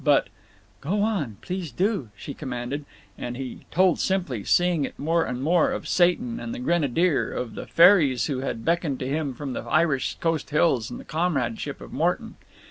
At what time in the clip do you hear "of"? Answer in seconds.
5.71-5.87, 7.31-7.53, 11.81-11.93